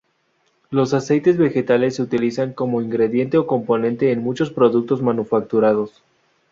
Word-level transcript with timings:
Los 0.71 0.95
aceites 0.95 1.37
vegetales 1.37 1.93
se 1.97 2.01
utilizan 2.01 2.53
como 2.53 2.81
ingrediente 2.81 3.37
o 3.37 3.45
componente 3.45 4.11
en 4.11 4.23
muchos 4.23 4.49
productos 4.49 5.03
manufacturados. 5.03 6.01